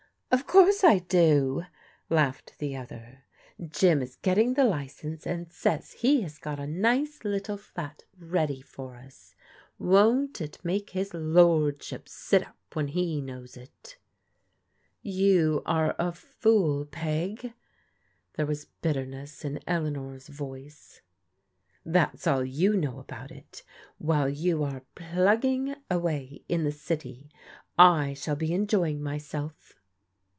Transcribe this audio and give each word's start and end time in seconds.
Of 0.33 0.47
course 0.47 0.81
I 0.85 0.99
do," 0.99 1.65
laughed 2.09 2.57
the 2.59 2.73
other." 2.73 3.25
Jim 3.79 4.01
is 4.01 4.15
getting 4.15 4.53
the 4.53 4.63
license, 4.63 5.27
and 5.27 5.51
says 5.51 5.91
he 5.91 6.21
has 6.21 6.37
got 6.37 6.57
a 6.57 6.65
nice 6.65 7.25
little 7.25 7.57
flat 7.57 8.05
ready 8.17 8.61
for 8.61 8.95
us. 8.95 9.35
Won't 9.77 10.39
it 10.39 10.57
make 10.63 10.91
his 10.91 11.13
lordship 11.13 12.07
sit 12.07 12.47
up 12.47 12.55
when 12.71 12.87
he 12.87 13.19
knows 13.19 13.57
it?" 13.57 13.97
*' 14.57 15.01
You 15.27 15.63
are 15.65 15.97
a 15.99 16.13
fool, 16.13 16.85
Peg." 16.85 17.53
There 18.35 18.45
was 18.45 18.67
bitterness 18.81 19.43
in 19.43 19.59
Elea 19.67 19.91
nor's 19.91 20.29
voice." 20.29 21.01
That's 21.85 22.25
all 22.25 22.45
you 22.45 22.77
know 22.77 22.99
about 22.99 23.31
it. 23.31 23.63
While 23.97 24.29
you 24.29 24.63
are 24.63 24.83
* 24.93 24.95
plug 24.95 25.41
ging' 25.41 25.75
away 25.91 26.45
in 26.47 26.63
the 26.63 26.71
city, 26.71 27.29
I 27.77 28.13
shall 28.13 28.37
be 28.37 28.53
enjoying 28.53 29.03
myself." 29.03 29.73